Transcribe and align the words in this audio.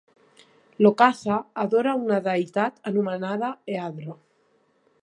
Locathah 0.85 1.61
adora 1.65 1.93
a 1.93 2.01
una 2.07 2.19
deïtat 2.29 2.83
anomenada 2.93 3.53
Eadro. 3.79 4.19